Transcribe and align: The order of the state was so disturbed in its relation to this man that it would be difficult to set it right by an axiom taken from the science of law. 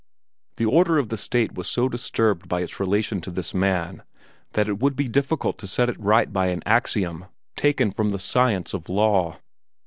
The 0.55 0.65
order 0.65 0.97
of 0.97 1.09
the 1.09 1.15
state 1.15 1.53
was 1.53 1.67
so 1.67 1.87
disturbed 1.87 2.51
in 2.51 2.63
its 2.63 2.79
relation 2.79 3.21
to 3.21 3.29
this 3.29 3.53
man 3.53 4.01
that 4.53 4.67
it 4.67 4.79
would 4.79 4.95
be 4.95 5.07
difficult 5.07 5.59
to 5.59 5.67
set 5.67 5.89
it 5.91 5.99
right 5.99 6.33
by 6.33 6.47
an 6.47 6.63
axiom 6.65 7.25
taken 7.55 7.91
from 7.91 8.09
the 8.09 8.17
science 8.17 8.73
of 8.73 8.89
law. 8.89 9.37